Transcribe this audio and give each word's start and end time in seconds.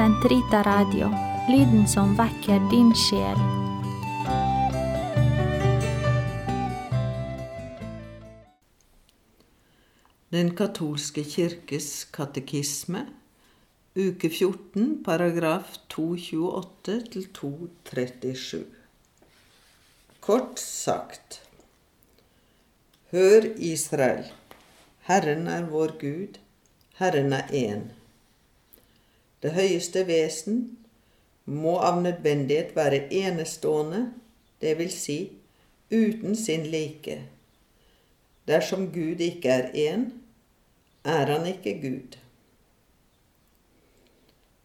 Sentrita 0.00 0.62
Radio, 0.62 1.10
lyden 1.48 1.82
som 1.88 2.14
vekker 2.16 2.62
din 2.70 2.88
sjel. 2.96 3.40
Den 10.32 10.54
katolske 10.56 11.26
kirkes 11.28 11.90
katekisme, 12.16 13.04
uke 13.92 14.32
14, 14.32 14.88
paragraf 15.04 15.76
228 15.92 16.98
til 17.12 17.28
237. 17.42 18.64
Kort 20.24 20.64
sagt 20.64 21.42
Hør, 23.12 23.52
Israel, 23.52 24.32
Herren 25.12 25.48
er 25.60 25.68
vår 25.68 25.98
Gud, 26.00 26.44
Herren 26.96 27.34
er 27.36 27.58
én. 27.66 27.90
Det 29.40 29.54
høyeste 29.56 30.04
vesen 30.08 30.62
må 31.48 31.78
av 31.80 32.02
nødvendighet 32.04 32.74
være 32.76 33.06
enestående, 33.22 34.10
det 34.60 34.76
vil 34.78 34.90
si 34.92 35.18
uten 35.90 36.36
sin 36.36 36.66
like. 36.70 37.22
Dersom 38.46 38.90
Gud 38.92 39.22
ikke 39.24 39.48
er 39.48 39.70
én, 39.72 40.10
er 41.04 41.32
han 41.32 41.46
ikke 41.48 41.78
Gud. 41.80 42.18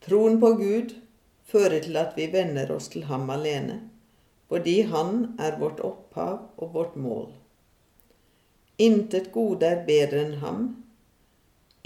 Troen 0.05 0.39
på 0.41 0.51
Gud 0.59 0.91
fører 1.47 1.79
til 1.85 1.97
at 1.97 2.17
vi 2.17 2.27
venner 2.33 2.71
oss 2.75 2.91
til 2.93 3.07
ham 3.09 3.29
alene, 3.33 3.79
fordi 4.51 4.81
han 4.91 5.37
er 5.39 5.55
vårt 5.61 5.79
opphav 5.79 6.49
og 6.57 6.73
vårt 6.73 6.97
mål. 6.99 7.29
Intet 8.77 9.31
gode 9.31 9.65
er 9.65 9.85
bedre 9.87 10.25
enn 10.25 10.35
ham, 10.43 10.67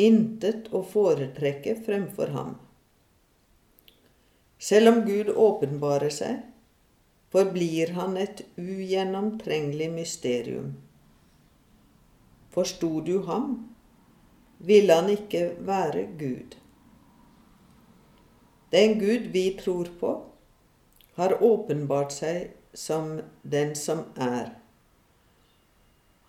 intet 0.01 0.71
å 0.73 0.81
foretrekke 0.81 1.77
fremfor 1.85 2.33
ham. 2.33 2.57
Selv 4.59 4.91
om 4.91 5.01
Gud 5.07 5.29
åpenbarer 5.35 6.11
seg, 6.11 6.41
forblir 7.31 7.93
han 7.95 8.17
et 8.19 8.41
ugjennomtrengelig 8.59 9.87
mysterium. 9.93 10.73
Forsto 12.51 12.99
du 13.05 13.21
ham, 13.29 13.53
ville 14.59 14.93
han 14.93 15.09
ikke 15.13 15.43
være 15.63 16.07
Gud. 16.19 16.57
Den 18.71 18.99
Gud 18.99 19.31
vi 19.33 19.45
tror 19.61 19.87
på, 19.99 20.15
har 21.15 21.39
åpenbart 21.43 22.11
seg 22.13 22.51
som 22.73 23.21
den 23.43 23.75
som 23.75 24.03
er. 24.15 24.51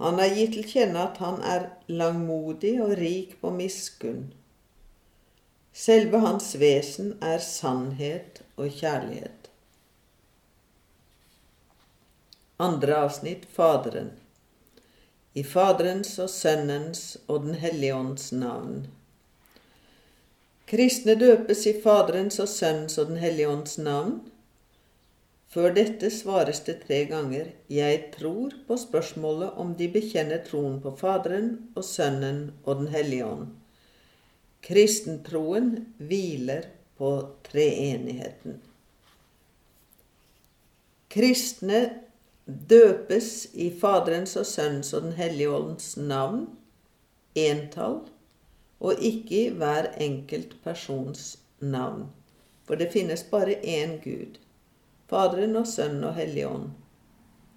Han 0.00 0.22
har 0.22 0.32
gitt 0.38 0.54
til 0.56 0.68
kjenne 0.70 1.02
at 1.10 1.18
han 1.20 1.42
er 1.44 1.66
langmodig 1.90 2.78
og 2.80 2.94
rik 2.98 3.34
på 3.42 3.50
miskunn. 3.52 4.30
Selve 5.72 6.18
hans 6.18 6.54
vesen 6.58 7.14
er 7.22 7.38
sannhet 7.38 8.42
og 8.56 8.72
kjærlighet. 8.80 9.50
Andre 12.60 12.96
avsnitt 13.06 13.46
Faderen. 13.54 14.10
I 15.34 15.44
Faderens 15.46 16.18
og 16.18 16.28
Sønnens 16.30 17.04
og 17.28 17.46
Den 17.46 17.54
hellige 17.54 17.94
ånds 17.94 18.32
navn. 18.32 18.88
Kristne 20.66 21.14
døpes 21.14 21.64
i 21.66 21.76
Faderens 21.82 22.38
og 22.42 22.48
Sønnens 22.48 22.98
og 22.98 23.06
Den 23.14 23.22
hellige 23.22 23.48
ånds 23.48 23.78
navn 23.78 24.20
før 25.50 25.72
dette 25.74 26.10
svares 26.14 26.60
det 26.66 26.76
tre 26.86 27.04
ganger 27.10 27.46
'Jeg 27.70 28.12
tror' 28.18 28.54
på 28.66 28.76
spørsmålet 28.76 29.50
om 29.56 29.74
de 29.74 29.88
bekjenner 29.88 30.44
troen 30.46 30.80
på 30.80 30.96
Faderen 30.96 31.48
og 31.74 31.84
Sønnen 31.84 32.52
og 32.64 32.76
Den 32.76 32.88
hellige 32.88 33.26
ånd. 33.26 33.48
Kristentroen 34.60 35.94
hviler 35.98 36.68
på 36.96 37.10
treenigheten. 37.46 38.60
Kristne 41.10 41.80
døpes 42.46 43.48
i 43.54 43.70
Faderens 43.80 44.36
og 44.36 44.46
Sønnens 44.46 44.92
og 44.94 45.08
Den 45.08 45.16
hellige 45.18 45.50
åndens 45.50 45.96
navn, 45.96 46.46
entall, 47.34 48.00
og 48.80 49.02
ikke 49.02 49.36
i 49.40 49.48
hver 49.56 49.90
enkelt 50.00 50.54
persons 50.64 51.38
navn. 51.60 52.06
For 52.64 52.78
det 52.78 52.92
finnes 52.92 53.24
bare 53.26 53.58
én 53.66 53.98
Gud. 54.04 54.38
Faderen 55.10 55.56
og 55.58 55.66
Sønnen 55.66 56.04
og 56.06 56.14
hellige 56.14 56.48
Ånd, 56.48 56.70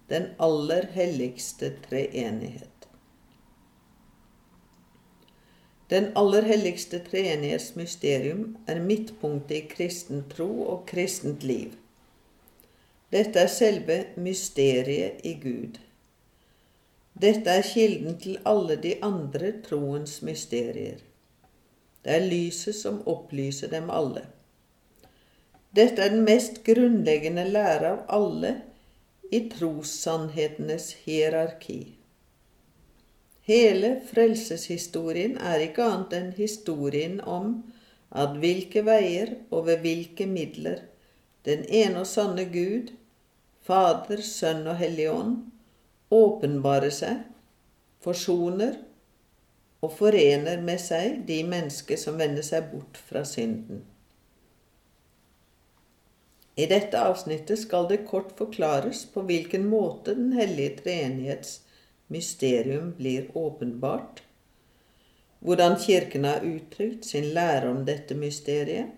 den 0.10 0.32
aller 0.42 0.88
helligste 0.96 1.76
treenighet. 1.86 2.73
Den 5.94 6.08
aller 6.18 6.42
helligste 6.50 6.98
treenighets 7.06 7.76
mysterium 7.78 8.56
er 8.66 8.80
midtpunktet 8.82 9.58
i 9.60 9.66
kristen 9.70 10.24
tro 10.32 10.50
og 10.66 10.88
kristent 10.90 11.44
liv. 11.46 11.76
Dette 13.14 13.44
er 13.44 13.52
selve 13.52 14.00
mysteriet 14.18 15.22
i 15.22 15.36
Gud. 15.44 15.78
Dette 17.14 17.60
er 17.60 17.68
kilden 17.68 18.18
til 18.18 18.40
alle 18.50 18.80
de 18.82 18.96
andre 19.06 19.52
troens 19.68 20.22
mysterier. 20.26 20.98
Det 22.02 22.16
er 22.16 22.26
lyset 22.26 22.76
som 22.76 23.04
opplyser 23.06 23.70
dem 23.70 23.94
alle. 23.94 24.26
Dette 25.78 26.02
er 26.02 26.16
den 26.16 26.26
mest 26.26 26.64
grunnleggende 26.66 27.46
lære 27.54 27.92
av 27.92 28.02
alle 28.18 28.56
i 29.30 29.46
trossannhetenes 29.54 30.90
hierarki. 31.06 31.84
Hele 33.44 33.98
frelseshistorien 34.08 35.36
er 35.36 35.66
ikke 35.66 35.84
annet 35.84 36.14
enn 36.16 36.30
historien 36.38 37.18
om 37.28 37.58
at 38.16 38.38
hvilke 38.40 38.86
veier 38.88 39.34
og 39.50 39.66
ved 39.68 39.82
hvilke 39.84 40.28
midler 40.30 40.86
den 41.44 41.66
ene 41.68 42.06
og 42.06 42.08
sanne 42.08 42.46
Gud, 42.48 42.94
Fader, 43.68 44.22
Sønn 44.24 44.64
og 44.68 44.78
Hellig 44.80 45.10
Ånd, 45.12 45.36
åpenbarer 46.14 46.94
seg, 46.94 47.24
forsoner 48.04 48.78
og 49.84 49.92
forener 49.98 50.62
med 50.64 50.80
seg 50.80 51.26
de 51.28 51.42
mennesker 51.48 52.00
som 52.00 52.20
vender 52.20 52.46
seg 52.48 52.70
bort 52.72 53.00
fra 53.10 53.26
synden. 53.28 53.84
I 56.56 56.68
dette 56.70 57.00
avsnittet 57.02 57.60
skal 57.64 57.90
det 57.90 58.06
kort 58.08 58.32
forklares 58.38 59.04
på 59.10 59.24
hvilken 59.28 59.66
måte 59.68 60.14
Den 60.16 60.36
hellige 60.38 60.78
treenighets 60.84 61.58
mysterium 62.14 62.94
blir 62.98 63.32
åpenbart, 63.38 64.22
hvordan 65.44 65.80
Kirken 65.82 66.24
har 66.30 66.46
uttrykt 66.48 67.06
sin 67.10 67.34
lære 67.36 67.70
om 67.74 67.84
dette 67.90 68.16
mysteriet, 68.16 68.94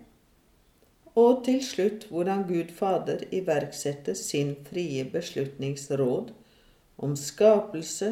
og 1.16 1.44
til 1.46 1.62
slutt 1.64 2.06
hvordan 2.12 2.44
Gud 2.48 2.72
Fader 2.76 3.24
iverksetter 3.32 4.14
sin 4.14 4.52
frie 4.68 5.04
beslutningsråd 5.10 6.34
om 6.96 7.16
skapelse, 7.16 8.10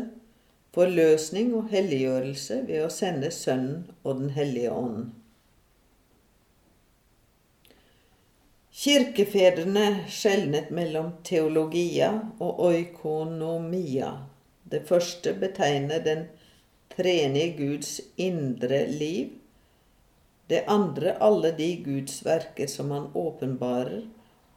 forløsning 0.74 1.52
og 1.54 1.68
helliggjørelse 1.70 2.64
ved 2.66 2.86
å 2.86 2.90
sende 2.90 3.30
Sønnen 3.30 3.84
og 4.02 4.22
Den 4.22 4.32
hellige 4.34 4.72
ånd. 4.72 5.12
Kirkefedrene 8.74 9.86
skjelnet 10.10 10.72
mellom 10.74 11.12
teologia 11.24 12.08
og 12.42 12.58
oikonomia. 12.72 14.08
Det 14.70 14.84
første 14.88 15.34
betegner 15.36 16.00
den 16.04 16.26
treenige 16.96 17.56
Guds 17.58 18.00
indre 18.16 18.86
liv. 18.86 19.32
Det 20.48 20.64
andre 20.68 21.16
alle 21.20 21.52
de 21.56 21.70
Guds 21.84 22.20
verker 22.24 22.68
som 22.68 22.90
han 22.90 23.10
åpenbarer 23.14 24.04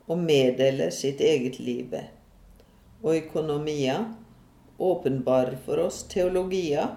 og 0.08 0.24
meddeler 0.24 0.92
sitt 0.96 1.22
eget 1.22 1.60
liv 1.60 1.92
ved. 1.92 2.08
Oikonomia 3.04 3.98
åpenbarer 4.78 5.58
for 5.66 5.80
oss 5.80 6.04
teologia, 6.12 6.88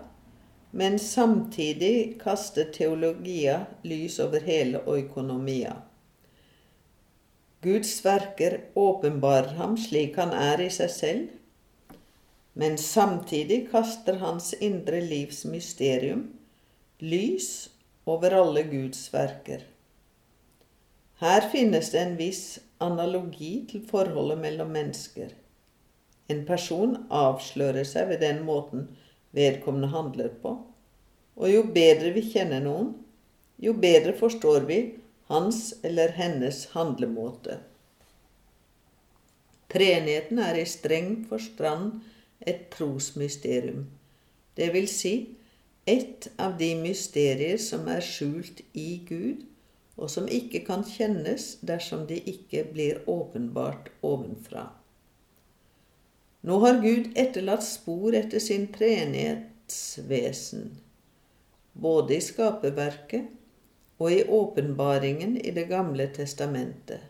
men 0.71 0.99
samtidig 0.99 2.21
kaster 2.21 2.71
teologia 2.73 3.67
lys 3.83 4.19
over 4.23 4.41
hele 4.47 4.83
oikonomia. 4.87 5.75
Guds 7.61 8.05
verker 8.05 8.61
åpenbarer 8.75 9.55
ham 9.59 9.77
slik 9.77 10.17
han 10.17 10.33
er 10.33 10.63
i 10.65 10.71
seg 10.73 10.91
selv, 10.95 11.27
men 12.61 12.77
samtidig 12.79 13.71
kaster 13.71 14.19
hans 14.21 14.53
indre 14.53 15.01
livs 15.01 15.45
mysterium 15.49 16.27
lys 17.01 17.71
over 18.05 18.35
alle 18.37 18.63
Guds 18.69 19.07
verker. 19.15 19.63
Her 21.23 21.47
finnes 21.53 21.89
det 21.95 22.03
en 22.03 22.19
viss 22.19 22.59
analogi 22.85 23.53
til 23.71 23.87
forholdet 23.89 24.43
mellom 24.43 24.75
mennesker. 24.77 25.33
En 26.29 26.45
person 26.49 26.99
avslører 27.09 27.89
seg 27.89 28.13
ved 28.13 28.21
den 28.27 28.45
måten 28.45 28.87
vedkommende 29.37 29.93
handler 29.95 30.29
på, 30.45 30.55
og 31.41 31.55
jo 31.55 31.65
bedre 31.73 32.13
vi 32.13 32.27
kjenner 32.29 32.61
noen, 32.65 32.93
jo 33.57 33.73
bedre 33.87 34.13
forstår 34.21 34.69
vi 34.69 34.81
hans 35.33 35.73
eller 35.87 36.13
hennes 36.21 36.67
handlemåte. 36.77 37.57
Treenigheten 39.71 40.41
er 40.43 40.61
i 40.61 40.69
streng 40.69 41.23
forstand 41.31 42.01
et 42.47 42.69
trosmysterium, 42.73 43.87
det 44.57 44.73
vil 44.75 44.89
si 44.89 45.15
et 45.89 46.29
av 46.39 46.59
de 46.61 46.75
mysterier 46.81 47.59
som 47.61 47.89
er 47.91 48.03
skjult 48.05 48.61
i 48.77 49.01
Gud, 49.09 49.47
og 50.01 50.09
som 50.13 50.29
ikke 50.33 50.63
kan 50.65 50.85
kjennes 50.87 51.59
dersom 51.67 52.07
de 52.09 52.21
ikke 52.33 52.65
blir 52.73 53.03
åpenbart 53.11 53.91
ovenfra. 54.07 54.71
Nå 56.41 56.57
har 56.63 56.81
Gud 56.81 57.11
etterlatt 57.21 57.65
spor 57.67 58.17
etter 58.17 58.41
sin 58.41 58.71
treenighetsvesen, 58.73 60.71
både 61.73 62.17
i 62.17 62.25
skaperverket 62.25 63.29
og 64.01 64.13
i 64.15 64.23
åpenbaringen 64.25 65.37
i 65.37 65.51
Det 65.53 65.67
gamle 65.69 66.09
testamentet. 66.17 67.01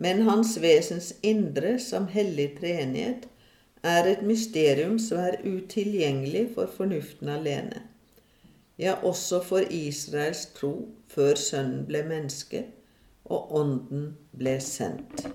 Men 0.00 0.22
hans 0.24 0.56
vesens 0.56 1.12
indre 1.20 1.78
som 1.78 2.08
hellig 2.08 2.54
treenighet 2.56 3.28
er 3.82 4.08
et 4.10 4.22
mysterium 4.22 4.98
som 4.98 5.18
er 5.18 5.40
utilgjengelig 5.44 6.50
for 6.54 6.70
fornuften 6.76 7.28
alene. 7.28 7.82
Ja, 8.78 8.94
også 9.02 9.42
for 9.44 9.58
Israels 9.70 10.46
tro 10.56 10.88
før 11.08 11.34
Sønnen 11.34 11.86
ble 11.88 12.02
menneske 12.08 12.64
og 13.24 13.54
Ånden 13.60 14.16
ble 14.36 14.56
sendt. 14.64 15.26